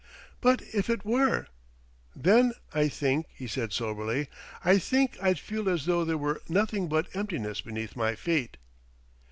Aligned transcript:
"But 0.41 0.63
if 0.73 0.89
it 0.89 1.05
were?" 1.05 1.45
"Then 2.15 2.53
I 2.73 2.87
think," 2.89 3.27
he 3.35 3.45
said 3.45 3.71
soberly 3.71 4.29
"I 4.65 4.79
think 4.79 5.15
I'd 5.21 5.37
feel 5.37 5.69
as 5.69 5.85
though 5.85 6.03
there 6.03 6.17
were 6.17 6.41
nothing 6.49 6.87
but 6.87 7.07
emptiness 7.15 7.61
beneath 7.61 7.95
my 7.95 8.15
feet!" 8.15 8.57